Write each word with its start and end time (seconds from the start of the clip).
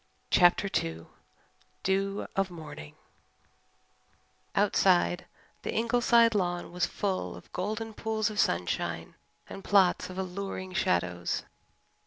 CHAPTER 0.31 0.67
II 0.83 1.05
DEW 1.83 2.25
OF 2.35 2.49
MORNING 2.49 2.95
Outside, 4.55 5.27
the 5.61 5.75
Ingleside 5.75 6.33
lawn 6.33 6.71
was 6.71 6.87
full 6.87 7.35
of 7.35 7.53
golden 7.53 7.93
pools 7.93 8.31
of 8.31 8.39
sunshine 8.39 9.13
and 9.47 9.63
plots 9.63 10.09
of 10.09 10.17
alluring 10.17 10.73
shadows. 10.73 11.43